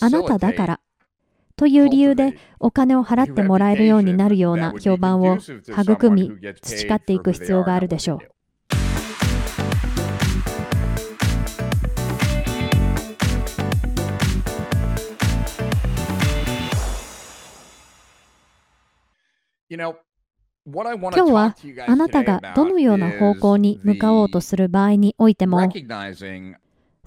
[0.00, 0.80] あなただから
[1.56, 6.30] という理由でお金を払ってもらえるようになるような評判を育み
[6.62, 8.18] 培っていく必要があるでしょう。
[19.70, 19.92] 今
[21.10, 21.54] 日は
[21.86, 25.60] あなたがどのような方向に向かおうとする場合においても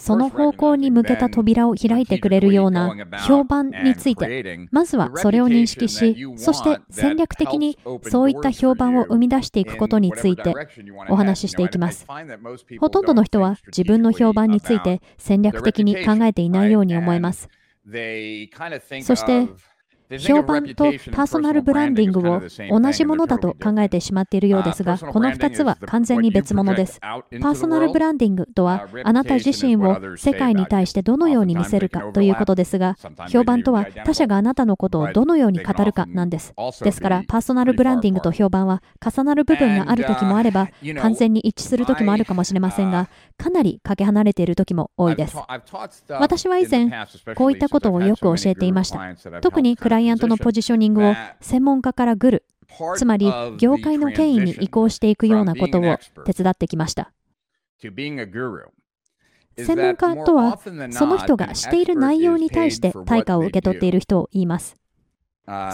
[0.00, 2.96] その方向に向けた扉を開いてくれるような
[3.26, 10.54] 評判について、まずはそれを認識し、そして戦略的にそういった評判を生み出していくことについて
[11.10, 12.06] お話ししていきます。
[12.80, 17.50] ほとんどの人は自分の評判について戦略的に考えていないように思えます。
[19.02, 19.48] そして
[20.18, 27.00] 評判とパーソナルブランディングを同じものだと考えてしまっているようですが、この2つは完全に別物です。
[27.00, 32.96] パーソナルブランディングとは、あなた自身を世界に対してどのように見せるかということですが、
[33.28, 36.54] 評判とは他者があなたのことをどのように語るかなんです。
[36.82, 40.68] ですから、パーソナルブランディングと評判は重なる部分があるときもあれば、
[41.00, 45.36] 完全に一致するときもあるかもしれませんが、かなりかけ離れているときも多いです。
[46.08, 46.90] 私は以前、
[47.36, 49.40] こういったことをよく教えていました。
[49.40, 52.44] 特にクライアントのポジショニングを専門家からグル、
[52.96, 57.12] つまり業界の権威に移行していくようなことを手伝ってきました。
[59.56, 60.58] 専門家とは、
[60.90, 64.76] その人がしている内容に対して対価を受け取っている人を言います。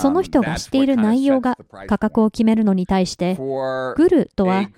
[0.00, 1.58] その人がしている内容が
[1.88, 4.68] 価格を決めるのに対して、グルとは、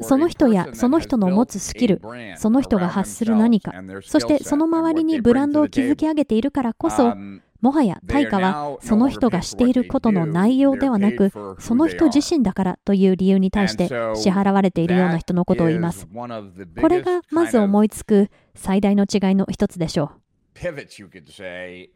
[0.00, 2.02] その人やその人の持つスキル、
[2.36, 7.14] その人が発する何か、そしてその周りにブランドを築き上げているからこそ、
[7.60, 16.08] もはや対価はその人がしていることの内容ではなく、その人自身だからという理由に対して支払われているような人のことを言います。
[16.08, 20.20] これがまず思いつく最大の違いの一つでしょう。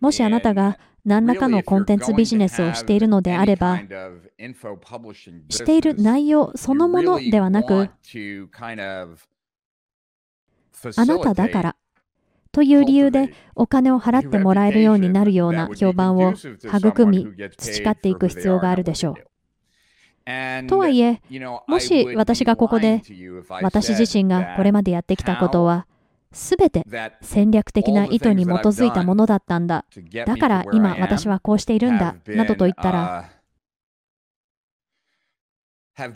[0.00, 3.78] もしあなたが何らかのコンテンツビジネスをしているのであれば、
[5.50, 7.90] している内容そのものではなく、
[10.96, 11.76] あなただから
[12.54, 17.26] という理由でお金を払ってもらえるようになるような評判を育み、
[17.58, 19.14] 培っていく必要があるでしょう。
[20.68, 21.20] とはいえ、
[21.66, 23.02] もし私がここで、
[23.60, 25.86] 私自身がこれまでやってきたことは、
[26.32, 26.86] すべて
[27.20, 29.84] 戦略的な意図に基づいたものだったんだ。
[30.24, 32.14] だから今私はこうしているんだ。
[32.26, 33.30] などと言ったら、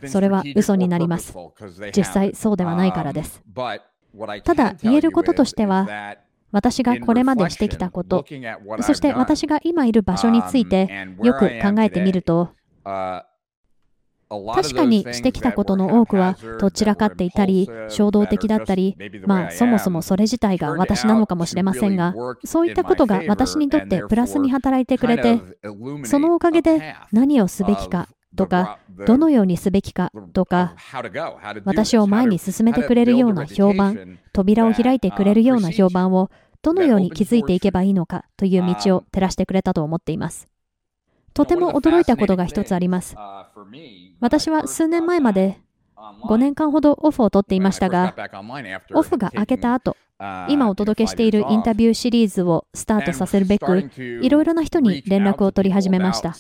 [0.06, 1.34] それは嘘になります。
[1.97, 3.43] 実際そうではないからです。
[4.44, 6.16] ただ言えることとしては、
[6.50, 8.25] 私がこれまでしてきたこと、
[8.81, 12.50] そして私が今いる場所についてよく考えてみると、
[14.54, 18.94] 確かにしてきたことの多くはどちらかっていたり衝動的だったり
[19.26, 22.14] まあそもそもそれ自体が私なのかもしれませんが
[22.44, 25.41] そういったことが私にとってプラスに働いてくれて
[26.04, 30.76] そのおかげで何をすべきかとかどのようにすべきかとか
[31.65, 36.31] 私を前に進めてくれるような評判扉を開いてくれるような評判を
[36.62, 40.48] どのように築いていけばいいのかという道を照らしてくれたと思っています。
[41.34, 43.15] とても驚いたことが一つあります。
[44.21, 45.60] 私は数年前まで
[45.97, 48.15] 5年間ほどオフを取っていましたが、
[48.94, 49.97] オフが明けた後、
[50.49, 56.34] 今お届けしているインタビューシリーズをスタートさせるべく、いろいろな人に連絡を取り始めました。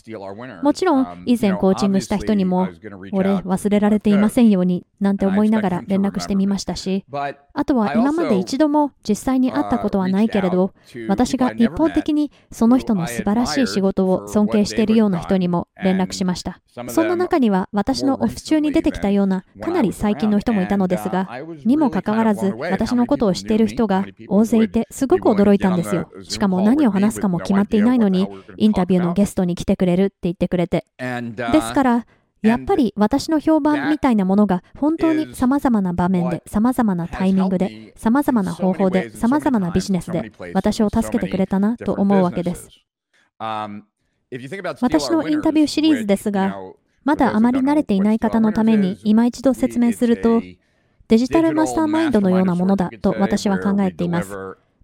[0.62, 2.68] もちろん、以前コーチングした人にも、
[3.12, 10.72] 俺忘れられていませんように、なんて思いながら連絡してみましたし、あとは今まで一度も実際に会ったことはないけれど、
[11.08, 16.60] 私が一方的にその人の素晴らしい仕事を尊敬しているような人にも連絡しました。
[16.88, 21.28] そんな中には私のオフ中に出てきたようなかなり最近の人もいたのですが、
[21.64, 26.10] にもかかわらず私のことを知っている人が大勢いてすごく驚いたんですよ。
[26.22, 30.84] しかも何を話すかも決まっていないのに、インタビューのゲストに来てくれるって言ってくれて。
[30.98, 32.06] ですから、
[32.42, 42.68] やっぱり私の評判みたいなものが本当に様々な場面で、様々なタイミングで、様々な方法で、様々なビジネスで私を助けてくれたなと思うわけです。
[44.80, 46.56] 私のインタビューシリーズですが、
[47.04, 50.42] まだあまり慣れていない方のために今一度説明すると、
[51.08, 54.36] デジタルマスターマインドのようなものだと私は考えています。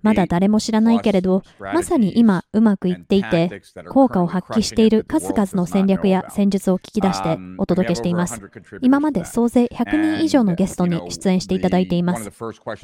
[0.04, 8.40] まだ誰も知らないけれど、まさに今うまくいっていて、効果を発揮している数々の戦略や戦術を聞き出してお届けしています。
[8.82, 12.30] 今まで総勢100人以上のゲストに出演していただいています。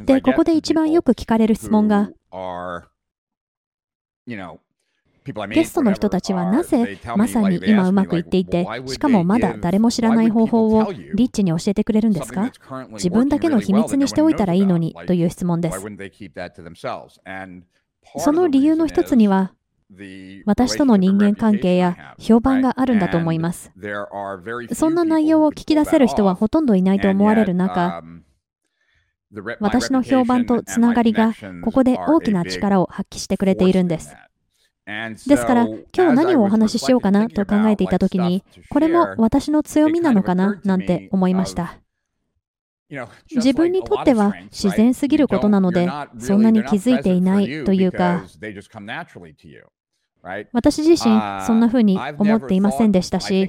[0.05, 2.11] で、ここで一番よく聞かれる質問が、
[5.50, 12.50] ゲストの人たちはなぜまさに今うまくいっていて、しかもまだ誰も知らない方法をリッチに教えてくれるんですか？
[12.93, 15.85] 自分だけの秘密にしておいたらいいのにという質問です。
[18.17, 19.53] その理由の一つには、
[20.47, 23.73] 私との人間関係や評判があるんだと思います。
[24.73, 28.03] そんな内容を聞き出せる人はほとんどいないと思われる中、
[29.61, 34.15] 私の評判とつながりがここで大きな力を発揮してくれているんです。
[34.87, 41.79] ですから、今日何をお話ししようかなと考えていたときに、これも私の強みなのかななんて思いました。
[43.31, 45.88] 自分にとっては自然すぎることなので、
[46.19, 48.25] そんなに気づいていないというか、
[50.53, 50.99] 私自身、
[51.47, 53.49] そんな風に思っていませんでしたし、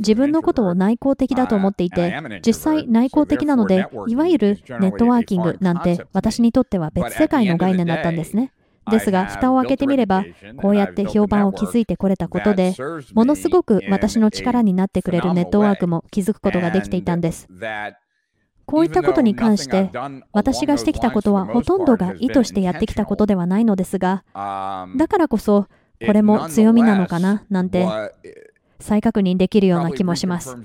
[0.00, 2.12] 自分のことを内向的だと思っていて、
[2.44, 8.52] 実際内向的なので、いわゆるネットワーキングなんて私にとっては別世界の概念だったんですね。
[8.90, 10.24] ですが、蓋を開けてみれば、
[10.56, 12.74] こうやって評判を築いてこれたことで、
[13.14, 17.48] ものすごく私の力になってくれるネットワークも築くことができていたんです。
[18.66, 19.90] こういったことに関して、
[20.32, 25.66] 私がしてきたことはほとんどが意図してやってきたことではないのですが、だからこそ、
[26.06, 27.86] これも強みなのかななんて
[28.78, 30.56] 再確認できるような気もします。